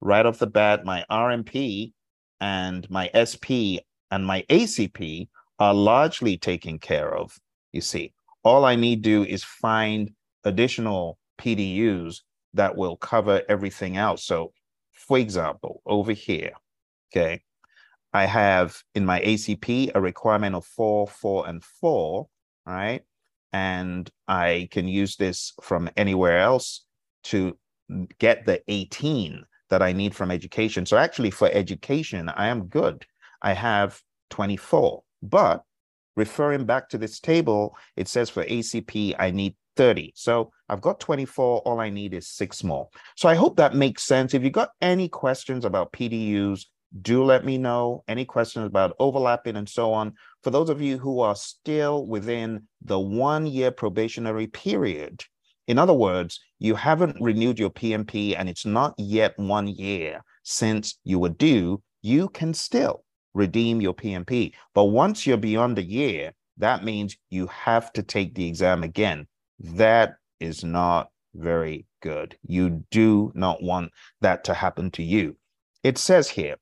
Right 0.00 0.24
off 0.24 0.38
the 0.38 0.46
bat, 0.46 0.84
my 0.84 1.04
RMP 1.10 1.92
and 2.40 2.88
my 2.90 3.10
SP 3.12 3.84
and 4.10 4.26
my 4.26 4.44
ACP 4.48 5.28
are 5.58 5.74
largely 5.74 6.38
taken 6.38 6.78
care 6.78 7.14
of. 7.14 7.38
You 7.72 7.80
see, 7.80 8.12
all 8.42 8.64
I 8.64 8.76
need 8.76 9.04
to 9.04 9.24
do 9.24 9.24
is 9.24 9.44
find 9.44 10.10
additional 10.44 11.18
PDUs 11.40 12.20
that 12.54 12.76
will 12.76 12.96
cover 12.96 13.42
everything 13.48 13.96
else. 13.96 14.24
So, 14.24 14.52
for 14.92 15.18
example, 15.18 15.82
over 15.86 16.12
here, 16.12 16.52
okay, 17.10 17.42
I 18.12 18.26
have 18.26 18.82
in 18.94 19.06
my 19.06 19.20
ACP 19.20 19.92
a 19.94 20.00
requirement 20.00 20.54
of 20.54 20.64
four, 20.64 21.06
four, 21.06 21.48
and 21.48 21.62
four, 21.64 22.28
right? 22.66 23.02
And 23.52 24.10
I 24.28 24.68
can 24.70 24.88
use 24.88 25.16
this 25.16 25.52
from 25.62 25.90
anywhere 25.96 26.40
else 26.40 26.84
to 27.24 27.56
get 28.18 28.46
the 28.46 28.62
18 28.68 29.44
that 29.70 29.82
I 29.82 29.92
need 29.92 30.14
from 30.14 30.30
education. 30.30 30.86
So 30.86 30.96
actually, 30.96 31.30
for 31.30 31.48
education, 31.52 32.28
I 32.28 32.48
am 32.48 32.66
good. 32.66 33.06
I 33.42 33.52
have 33.52 34.00
24. 34.30 35.02
But 35.22 35.62
referring 36.16 36.64
back 36.64 36.88
to 36.90 36.98
this 36.98 37.20
table, 37.20 37.76
it 37.96 38.08
says 38.08 38.30
for 38.30 38.44
ACP, 38.44 39.14
I 39.18 39.30
need 39.30 39.54
30. 39.80 40.12
So 40.14 40.52
I've 40.68 40.82
got 40.82 41.00
24. 41.00 41.60
All 41.60 41.80
I 41.80 41.88
need 41.88 42.12
is 42.12 42.28
six 42.28 42.62
more. 42.62 42.90
So 43.16 43.30
I 43.30 43.34
hope 43.34 43.56
that 43.56 43.74
makes 43.74 44.02
sense. 44.02 44.34
If 44.34 44.42
you've 44.42 44.52
got 44.52 44.72
any 44.82 45.08
questions 45.08 45.64
about 45.64 45.90
PDUs, 45.94 46.66
do 47.00 47.24
let 47.24 47.46
me 47.46 47.56
know 47.56 48.04
any 48.06 48.26
questions 48.26 48.66
about 48.66 48.94
overlapping 48.98 49.56
and 49.56 49.66
so 49.66 49.90
on. 49.94 50.12
For 50.42 50.50
those 50.50 50.68
of 50.68 50.82
you 50.82 50.98
who 50.98 51.20
are 51.20 51.34
still 51.34 52.06
within 52.06 52.68
the 52.82 53.00
one 53.00 53.46
year 53.46 53.70
probationary 53.70 54.48
period, 54.48 55.24
in 55.66 55.78
other 55.78 55.94
words, 55.94 56.40
you 56.58 56.74
haven't 56.74 57.16
renewed 57.18 57.58
your 57.58 57.70
PMP 57.70 58.34
and 58.36 58.50
it's 58.50 58.66
not 58.66 58.92
yet 58.98 59.32
one 59.38 59.66
year 59.66 60.22
since 60.42 60.98
you 61.04 61.18
were 61.18 61.30
due, 61.30 61.82
you 62.02 62.28
can 62.28 62.52
still 62.52 63.02
redeem 63.32 63.80
your 63.80 63.94
PMP. 63.94 64.52
But 64.74 64.84
once 64.84 65.26
you're 65.26 65.38
beyond 65.38 65.78
a 65.78 65.82
year, 65.82 66.34
that 66.58 66.84
means 66.84 67.16
you 67.30 67.46
have 67.46 67.94
to 67.94 68.02
take 68.02 68.34
the 68.34 68.46
exam 68.46 68.82
again. 68.82 69.26
That 69.60 70.16
is 70.40 70.64
not 70.64 71.10
very 71.34 71.86
good. 72.00 72.36
You 72.42 72.84
do 72.90 73.30
not 73.34 73.62
want 73.62 73.92
that 74.20 74.44
to 74.44 74.54
happen 74.54 74.90
to 74.92 75.02
you. 75.02 75.36
It 75.84 75.98
says 75.98 76.30
here, 76.30 76.56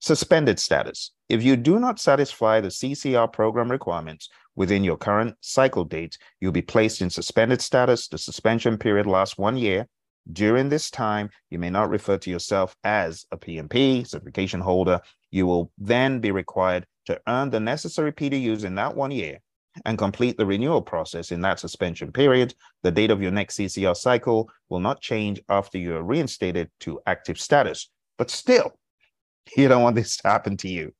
Suspended 0.00 0.60
status. 0.60 1.10
If 1.28 1.42
you 1.42 1.56
do 1.56 1.80
not 1.80 1.98
satisfy 1.98 2.60
the 2.60 2.68
CCR 2.68 3.32
program 3.32 3.68
requirements 3.68 4.28
within 4.54 4.84
your 4.84 4.96
current 4.96 5.34
cycle 5.40 5.84
date, 5.84 6.16
you'll 6.40 6.52
be 6.52 6.62
placed 6.62 7.02
in 7.02 7.10
suspended 7.10 7.60
status. 7.60 8.06
The 8.06 8.16
suspension 8.16 8.78
period 8.78 9.06
lasts 9.06 9.36
one 9.36 9.56
year. 9.56 9.88
During 10.32 10.68
this 10.68 10.90
time, 10.90 11.30
you 11.50 11.58
may 11.58 11.68
not 11.68 11.90
refer 11.90 12.16
to 12.18 12.30
yourself 12.30 12.76
as 12.84 13.26
a 13.32 13.36
PMP, 13.36 14.06
certification 14.06 14.60
holder. 14.60 15.00
You 15.32 15.48
will 15.48 15.72
then 15.78 16.20
be 16.20 16.30
required 16.30 16.86
to 17.06 17.20
earn 17.26 17.50
the 17.50 17.60
necessary 17.60 18.12
PDUs 18.12 18.64
in 18.64 18.76
that 18.76 18.94
one 18.94 19.10
year 19.10 19.40
and 19.84 19.98
complete 19.98 20.36
the 20.36 20.46
renewal 20.46 20.82
process 20.82 21.32
in 21.32 21.40
that 21.42 21.60
suspension 21.60 22.12
period. 22.12 22.54
The 22.82 22.90
date 22.90 23.10
of 23.10 23.22
your 23.22 23.30
next 23.30 23.58
CCR 23.58 23.96
cycle 23.96 24.50
will 24.68 24.80
not 24.80 25.00
change 25.00 25.40
after 25.48 25.78
you 25.78 25.96
are 25.96 26.02
reinstated 26.02 26.70
to 26.80 27.00
active 27.06 27.40
status. 27.40 27.90
But 28.16 28.30
still, 28.30 28.78
you 29.56 29.68
don't 29.68 29.82
want 29.82 29.96
this 29.96 30.16
to 30.18 30.28
happen 30.28 30.56
to 30.58 30.68
you. 30.68 30.92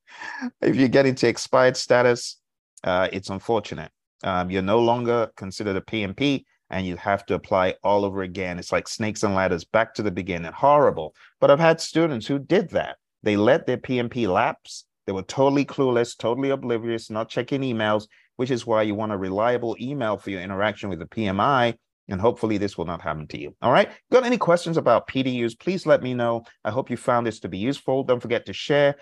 If 0.61 0.77
you 0.77 0.89
get 0.89 1.07
into 1.07 1.29
expired 1.29 1.77
status, 1.77 2.37
uh, 2.85 3.09
it's 3.13 3.31
unfortunate. 3.31 3.91
Um, 4.25 4.51
you're 4.51 4.63
no 4.63 4.81
longer 4.81 5.31
considered 5.37 5.77
a 5.77 5.81
PMP 5.81 6.45
and 6.71 6.87
you 6.87 6.97
have 6.97 7.25
to 7.27 7.35
apply 7.35 7.75
all 7.83 8.05
over 8.05 8.23
again. 8.23 8.59
It's 8.59 8.73
like 8.73 8.89
snakes 8.89 9.23
and 9.23 9.35
ladders 9.35 9.65
back 9.65 9.95
to 9.95 10.03
the 10.03 10.11
beginning. 10.11 10.53
Horrible. 10.53 11.15
But 11.41 11.51
I've 11.51 11.61
had 11.61 11.81
students 11.81 12.27
who 12.27 12.39
did 12.39 12.71
that. 12.71 12.97
They 13.23 13.37
let 13.37 13.67
their 13.67 13.79
PMP 13.79 14.29
lapse. 14.29 14.85
They 15.07 15.13
were 15.13 15.23
totally 15.23 15.65
clueless, 15.65 16.17
totally 16.17 16.51
oblivious, 16.51 17.11
not 17.11 17.31
checking 17.31 17.63
emails, 17.63 18.07
which 18.39 18.53
is 18.53 18.65
why 18.65 18.83
you 18.83 18.95
want 18.95 19.11
a 19.11 19.17
reliable 19.17 19.77
email 19.81 20.17
for 20.17 20.31
your 20.31 20.41
interaction 20.41 20.89
with 20.89 21.01
the 21.01 21.07
PMI. 21.07 21.75
And 22.07 22.21
hopefully 22.21 22.57
this 22.57 22.79
will 22.79 22.85
not 22.85 23.03
happen 23.03 23.27
to 23.27 23.39
you. 23.39 23.55
All 23.61 23.73
right. 23.73 23.91
Got 24.13 24.25
any 24.25 24.39
questions 24.39 24.77
about 24.77 25.09
PDUs? 25.09 25.59
Please 25.59 25.87
let 25.87 26.05
me 26.05 26.15
know. 26.15 26.45
I 26.65 26.71
hope 26.71 26.89
you 26.89 26.97
found 26.97 27.27
this 27.27 27.41
to 27.41 27.49
be 27.49 27.59
useful. 27.59 28.05
Don't 28.05 28.21
forget 28.21 28.47
to 28.47 28.53
share. 28.53 28.95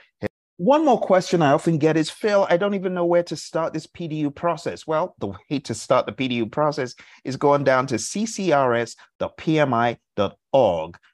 One 0.57 0.87
more 0.87 0.99
question 0.99 1.43
I 1.43 1.53
often 1.53 1.77
get 1.77 1.99
is 1.99 2.09
Phil, 2.09 2.47
I 2.49 2.57
don't 2.57 2.73
even 2.73 2.95
know 2.95 3.05
where 3.05 3.25
to 3.25 3.37
start 3.37 3.75
this 3.75 3.87
PDU 3.87 4.35
process. 4.35 4.87
Well, 4.87 5.15
the 5.19 5.27
way 5.51 5.59
to 5.59 5.75
start 5.75 6.07
the 6.07 6.13
PDU 6.13 6.51
process 6.51 6.95
is 7.25 7.37
going 7.37 7.65
down 7.65 7.87
to 7.89 7.97
ccrs.pmi.org. 7.97 8.97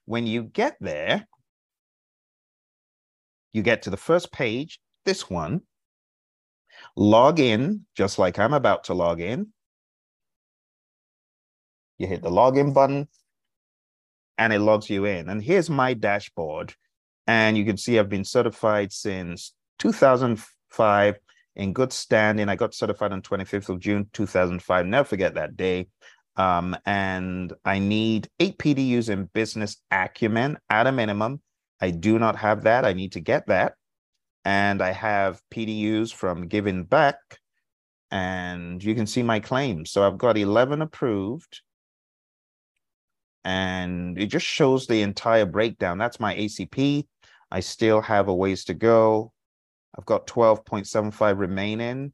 When 0.04 0.26
you 0.28 0.42
get 0.44 0.76
there, 0.80 1.26
you 3.52 3.62
get 3.62 3.82
to 3.82 3.90
the 3.90 3.96
first 3.96 4.30
page, 4.32 4.78
this 5.04 5.28
one, 5.28 5.62
log 6.96 7.40
in, 7.40 7.86
just 7.96 8.18
like 8.18 8.38
I'm 8.38 8.54
about 8.54 8.84
to 8.84 8.94
log 8.94 9.20
in. 9.20 9.48
You 11.98 12.06
hit 12.06 12.22
the 12.22 12.30
login 12.30 12.74
button 12.74 13.08
and 14.38 14.52
it 14.52 14.58
logs 14.58 14.90
you 14.90 15.04
in. 15.04 15.28
And 15.28 15.42
here's 15.42 15.70
my 15.70 15.94
dashboard. 15.94 16.74
And 17.26 17.56
you 17.56 17.64
can 17.64 17.76
see 17.76 17.98
I've 17.98 18.08
been 18.08 18.24
certified 18.24 18.92
since 18.92 19.54
2005 19.78 21.18
in 21.56 21.72
good 21.72 21.92
standing. 21.92 22.48
I 22.48 22.56
got 22.56 22.74
certified 22.74 23.12
on 23.12 23.22
25th 23.22 23.68
of 23.68 23.80
June, 23.80 24.08
2005. 24.12 24.86
Never 24.86 25.04
forget 25.04 25.34
that 25.34 25.56
day. 25.56 25.88
Um, 26.36 26.76
and 26.86 27.52
I 27.64 27.78
need 27.78 28.28
eight 28.40 28.58
PDUs 28.58 29.10
in 29.10 29.26
business 29.26 29.76
acumen 29.90 30.58
at 30.70 30.86
a 30.86 30.92
minimum. 30.92 31.40
I 31.80 31.90
do 31.90 32.18
not 32.18 32.36
have 32.36 32.62
that. 32.62 32.84
I 32.84 32.94
need 32.94 33.12
to 33.12 33.20
get 33.20 33.46
that. 33.48 33.74
And 34.44 34.82
I 34.82 34.92
have 34.92 35.42
PDUs 35.54 36.12
from 36.12 36.48
Giving 36.48 36.84
Back. 36.84 37.16
And 38.10 38.82
you 38.82 38.94
can 38.94 39.06
see 39.06 39.22
my 39.22 39.40
claims. 39.40 39.90
So 39.90 40.06
I've 40.06 40.18
got 40.18 40.36
11 40.36 40.82
approved 40.82 41.62
and 43.44 44.18
it 44.18 44.26
just 44.26 44.46
shows 44.46 44.86
the 44.86 45.02
entire 45.02 45.46
breakdown. 45.46 45.98
That's 45.98 46.20
my 46.20 46.34
ACP. 46.34 47.06
I 47.50 47.60
still 47.60 48.00
have 48.00 48.28
a 48.28 48.34
ways 48.34 48.64
to 48.66 48.74
go. 48.74 49.32
I've 49.98 50.06
got 50.06 50.26
12.75 50.26 51.38
remaining. 51.38 52.12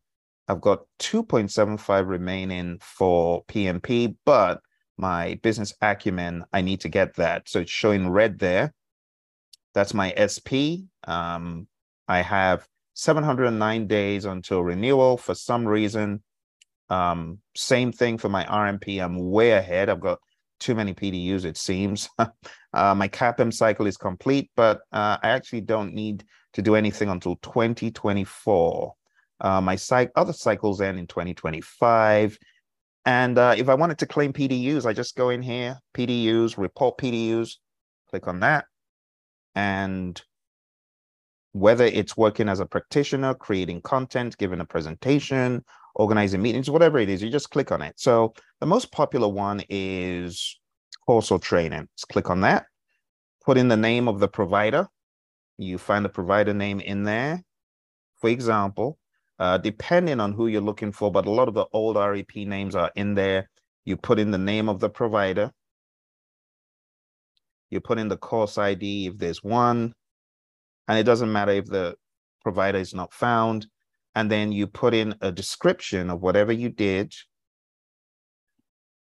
I've 0.48 0.60
got 0.60 0.80
2.75 1.00 2.08
remaining 2.08 2.78
for 2.80 3.44
PMP, 3.44 4.16
but 4.24 4.60
my 4.96 5.38
business 5.42 5.74
acumen, 5.80 6.44
I 6.52 6.62
need 6.62 6.80
to 6.80 6.88
get 6.88 7.14
that. 7.16 7.48
So 7.48 7.60
it's 7.60 7.70
showing 7.70 8.08
red 8.08 8.38
there. 8.38 8.72
That's 9.74 9.94
my 9.94 10.14
SP. 10.16 10.88
Um, 11.04 11.68
I 12.08 12.22
have 12.22 12.66
709 12.94 13.86
days 13.86 14.24
until 14.24 14.62
renewal 14.62 15.16
for 15.16 15.34
some 15.34 15.66
reason. 15.66 16.22
Um, 16.90 17.38
same 17.54 17.92
thing 17.92 18.18
for 18.18 18.28
my 18.28 18.44
RMP. 18.44 19.02
I'm 19.02 19.30
way 19.30 19.52
ahead. 19.52 19.88
I've 19.88 20.00
got 20.00 20.18
too 20.58 20.74
many 20.74 20.94
PDUs, 20.94 21.44
it 21.44 21.56
seems. 21.56 22.08
uh, 22.18 22.94
my 22.94 23.08
CAPM 23.08 23.52
cycle 23.52 23.86
is 23.86 23.96
complete, 23.96 24.50
but 24.56 24.78
uh, 24.92 25.18
I 25.22 25.28
actually 25.30 25.60
don't 25.60 25.94
need 25.94 26.24
to 26.54 26.62
do 26.62 26.74
anything 26.74 27.08
until 27.08 27.36
2024. 27.36 28.94
Uh, 29.40 29.60
my 29.60 29.76
cycle, 29.76 30.12
other 30.16 30.32
cycles 30.32 30.80
end 30.80 30.98
in 30.98 31.06
2025. 31.06 32.38
And 33.04 33.38
uh, 33.38 33.54
if 33.56 33.68
I 33.68 33.74
wanted 33.74 33.98
to 33.98 34.06
claim 34.06 34.32
PDUs, 34.32 34.84
I 34.84 34.92
just 34.92 35.14
go 35.14 35.30
in 35.30 35.42
here, 35.42 35.78
PDUs, 35.94 36.58
report 36.58 36.98
PDUs, 36.98 37.56
click 38.10 38.26
on 38.26 38.40
that. 38.40 38.64
And 39.54 40.20
whether 41.52 41.84
it's 41.84 42.16
working 42.16 42.48
as 42.48 42.60
a 42.60 42.66
practitioner, 42.66 43.34
creating 43.34 43.82
content, 43.82 44.36
giving 44.38 44.60
a 44.60 44.64
presentation, 44.64 45.64
organizing 45.94 46.42
meetings, 46.42 46.70
whatever 46.70 46.98
it 46.98 47.08
is, 47.08 47.22
you 47.22 47.30
just 47.30 47.50
click 47.50 47.72
on 47.72 47.82
it. 47.82 47.98
So 47.98 48.34
the 48.60 48.66
most 48.66 48.92
popular 48.92 49.28
one 49.28 49.62
is 49.68 50.58
course 51.06 51.30
or 51.30 51.38
training. 51.38 51.88
Let's 51.92 52.04
click 52.04 52.30
on 52.30 52.42
that. 52.42 52.66
Put 53.44 53.58
in 53.58 53.68
the 53.68 53.76
name 53.76 54.08
of 54.08 54.20
the 54.20 54.28
provider. 54.28 54.86
You 55.56 55.78
find 55.78 56.04
the 56.04 56.10
provider 56.10 56.54
name 56.54 56.80
in 56.80 57.02
there. 57.02 57.42
For 58.16 58.30
example, 58.30 58.98
uh, 59.38 59.58
depending 59.58 60.20
on 60.20 60.32
who 60.32 60.48
you're 60.48 60.60
looking 60.60 60.92
for, 60.92 61.10
but 61.10 61.26
a 61.26 61.30
lot 61.30 61.48
of 61.48 61.54
the 61.54 61.66
old 61.72 61.96
REP 61.96 62.36
names 62.36 62.74
are 62.74 62.90
in 62.94 63.14
there. 63.14 63.48
You 63.84 63.96
put 63.96 64.18
in 64.18 64.30
the 64.30 64.38
name 64.38 64.68
of 64.68 64.80
the 64.80 64.90
provider. 64.90 65.50
You 67.70 67.80
put 67.80 67.98
in 67.98 68.08
the 68.08 68.16
course 68.16 68.58
ID 68.58 69.06
if 69.06 69.18
there's 69.18 69.42
one, 69.42 69.94
and 70.88 70.98
it 70.98 71.04
doesn't 71.04 71.30
matter 71.30 71.52
if 71.52 71.66
the 71.66 71.96
provider 72.42 72.78
is 72.78 72.94
not 72.94 73.12
found 73.12 73.66
and 74.14 74.30
then 74.30 74.50
you 74.50 74.66
put 74.66 74.94
in 74.94 75.14
a 75.20 75.30
description 75.30 76.10
of 76.10 76.20
whatever 76.20 76.50
you 76.50 76.70
did, 76.70 77.14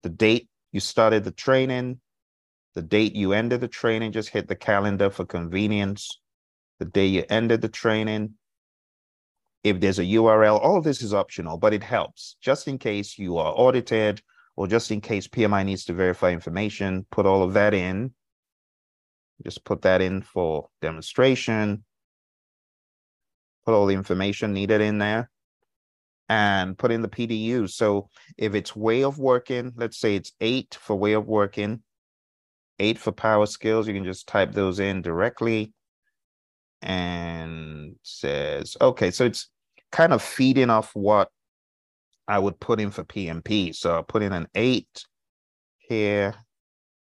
the 0.03 0.09
date 0.09 0.47
you 0.71 0.79
started 0.79 1.25
the 1.25 1.31
training, 1.31 1.99
the 2.73 2.81
date 2.81 3.13
you 3.13 3.33
ended 3.33 3.59
the 3.59 3.67
training, 3.67 4.13
just 4.13 4.29
hit 4.29 4.47
the 4.47 4.55
calendar 4.55 5.09
for 5.09 5.25
convenience, 5.25 6.19
the 6.79 6.85
day 6.85 7.05
you 7.05 7.25
ended 7.29 7.61
the 7.61 7.67
training. 7.67 8.35
If 9.63 9.79
there's 9.79 9.99
a 9.99 10.03
URL, 10.03 10.59
all 10.59 10.77
of 10.77 10.85
this 10.85 11.01
is 11.01 11.13
optional, 11.13 11.57
but 11.57 11.73
it 11.73 11.83
helps 11.83 12.37
just 12.41 12.67
in 12.67 12.77
case 12.77 13.17
you 13.17 13.37
are 13.37 13.53
audited 13.55 14.21
or 14.55 14.67
just 14.67 14.89
in 14.91 15.01
case 15.01 15.27
PMI 15.27 15.65
needs 15.65 15.85
to 15.85 15.93
verify 15.93 16.31
information, 16.31 17.05
put 17.11 17.25
all 17.25 17.43
of 17.43 17.53
that 17.53 17.73
in. 17.73 18.13
Just 19.43 19.65
put 19.65 19.81
that 19.83 20.01
in 20.01 20.21
for 20.21 20.69
demonstration 20.81 21.83
put 23.65 23.73
all 23.73 23.85
the 23.85 23.95
information 23.95 24.53
needed 24.53 24.81
in 24.81 24.97
there 24.97 25.29
and 26.29 26.77
put 26.77 26.91
in 26.91 27.01
the 27.01 27.07
PDU. 27.07 27.69
So 27.69 28.09
if 28.37 28.55
it's 28.55 28.75
way 28.75 29.03
of 29.03 29.19
working, 29.19 29.73
let's 29.75 29.97
say 29.97 30.15
it's 30.15 30.33
eight 30.41 30.77
for 30.79 30.95
way 30.95 31.13
of 31.13 31.27
working, 31.27 31.81
eight 32.79 32.97
for 32.97 33.11
power 33.11 33.45
skills, 33.45 33.87
you 33.87 33.93
can 33.93 34.05
just 34.05 34.27
type 34.27 34.51
those 34.51 34.79
in 34.79 35.01
directly 35.01 35.73
and 36.81 37.95
says, 38.03 38.75
okay, 38.81 39.11
so 39.11 39.25
it's 39.25 39.49
kind 39.91 40.13
of 40.13 40.21
feeding 40.21 40.69
off 40.69 40.91
what 40.93 41.29
I 42.27 42.39
would 42.39 42.59
put 42.59 42.79
in 42.79 42.91
for 42.91 43.03
PMP. 43.03 43.75
So 43.75 43.95
I'll 43.95 44.03
put 44.03 44.23
in 44.23 44.33
an 44.33 44.47
eight 44.55 45.05
here, 45.77 46.33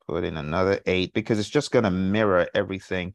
put 0.08 0.24
in 0.24 0.38
another 0.38 0.80
eight 0.86 1.14
because 1.14 1.40
it's 1.40 1.50
just 1.50 1.72
going 1.72 1.84
to 1.84 1.92
mirror 1.92 2.48
everything 2.54 3.14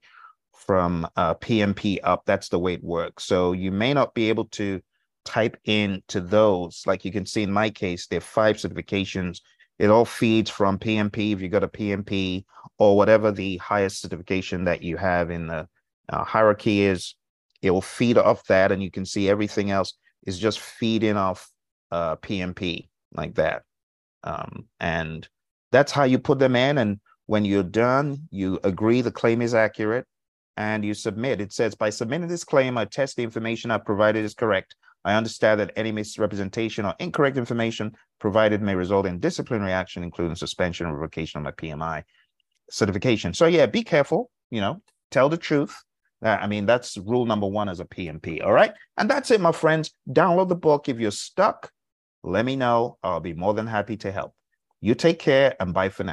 from 0.53 1.07
uh, 1.17 1.35
PMP 1.35 1.99
up. 2.03 2.25
That's 2.27 2.49
the 2.49 2.59
way 2.59 2.75
it 2.75 2.85
works. 2.85 3.25
So 3.25 3.53
you 3.53 3.71
may 3.71 3.95
not 3.95 4.15
be 4.15 4.29
able 4.29 4.47
to 4.47 4.81
type 5.25 5.57
in 5.65 6.03
to 6.09 6.21
those. 6.21 6.83
Like 6.87 7.05
you 7.05 7.13
can 7.13 7.27
see 7.27 7.43
in 7.43 7.53
my 7.53 7.71
case, 7.71 8.07
there 8.07 8.19
are 8.19 8.21
five 8.21 8.57
certifications. 8.57 9.41
It 9.79 9.91
all 9.91 10.05
feeds 10.05 10.51
from 10.51 10.79
PMP 10.79 11.33
if 11.33 11.41
you 11.41 11.49
got 11.49 11.65
a 11.65 11.69
PMP 11.69 12.45
or 12.79 12.97
whatever 12.97 13.31
the 13.31 13.59
highest 13.59 14.01
certification 14.01 14.65
that 14.65 14.83
you 14.83 14.97
have 14.97 15.31
in 15.31 15.47
the 15.47 15.69
uh, 16.09 16.25
hierarchy 16.25 16.83
is. 16.83 17.15
It 17.61 17.71
will 17.71 17.83
feed 17.83 18.19
off 18.19 18.45
that, 18.47 18.71
and 18.71 18.83
you 18.83 18.91
can 18.91 19.05
see 19.05 19.29
everything 19.29 19.71
else 19.71 19.95
is 20.27 20.39
just 20.39 20.61
feeding 20.61 21.17
off 21.17 21.51
uh, 21.91 22.17
PMP 22.17 22.89
like 23.13 23.35
that. 23.35 23.63
Um, 24.23 24.69
and 24.79 25.29
that's 25.73 25.93
how 25.93 26.05
you 26.05 26.19
put 26.19 26.39
them 26.39 26.57
in. 26.57 26.79
And 26.79 27.01
when 27.27 27.45
you're 27.45 27.63
done, 27.63 28.29
you 28.31 28.59
agree 28.65 29.01
the 29.01 29.11
claim 29.11 29.43
is 29.43 29.55
accurate 29.55 30.07
and 30.57 30.85
you 30.85 30.95
submit. 30.95 31.41
It 31.41 31.53
says, 31.53 31.75
by 31.75 31.91
submitting 31.91 32.29
this 32.29 32.45
claim, 32.45 32.79
I 32.79 32.85
test 32.85 33.17
the 33.17 33.23
information 33.23 33.71
I 33.71 33.79
provided 33.79 34.25
is 34.25 34.35
correct. 34.35 34.75
I 35.05 35.15
understand 35.15 35.61
that 35.61 35.73
any 35.77 35.93
misrepresentation 35.93 36.85
or 36.85 36.95
incorrect 36.99 37.39
information 37.39 37.93
provided 38.19 38.61
may 38.61 38.75
result 38.75 39.07
in 39.07 39.21
disciplinary 39.21 39.73
action, 39.73 40.03
including 40.03 40.35
suspension 40.35 40.87
or 40.87 40.95
revocation 40.95 41.39
of 41.39 41.45
my 41.45 41.53
PMI 41.53 42.03
certification. 42.71 43.33
So 43.35 43.47
yeah, 43.47 43.67
be 43.67 43.83
careful, 43.85 44.31
you 44.51 44.61
know, 44.61 44.83
tell 45.11 45.29
the 45.29 45.37
truth. 45.37 45.77
Uh, 46.23 46.31
I 46.31 46.49
mean, 46.49 46.67
that's 46.67 46.97
rule 46.97 47.27
number 47.27 47.47
one 47.47 47.69
as 47.69 47.79
a 47.81 47.85
PMP. 47.85 48.45
All 48.45 48.53
right. 48.53 48.73
And 48.97 49.09
that's 49.09 49.31
it, 49.31 49.41
my 49.41 49.53
friends. 49.53 49.93
Download 50.11 50.49
the 50.49 50.57
book. 50.57 50.89
If 50.89 50.99
you're 50.99 51.13
stuck, 51.13 51.71
let 52.25 52.45
me 52.45 52.57
know. 52.57 52.99
I'll 53.03 53.21
be 53.21 53.35
more 53.35 53.55
than 53.55 53.69
happy 53.69 53.97
to 53.99 54.11
help. 54.11 54.35
You 54.81 54.95
take 54.95 55.19
care 55.21 55.55
and 55.61 55.73
bye 55.73 55.89
for 55.89 56.03
now. 56.05 56.07